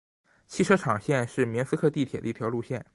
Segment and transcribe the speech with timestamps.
[0.47, 2.83] 汽车厂线是明斯克地铁的一条路线。